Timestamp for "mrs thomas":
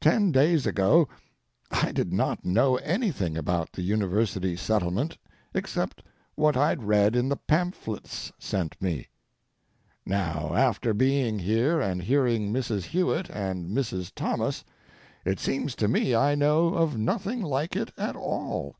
13.70-14.64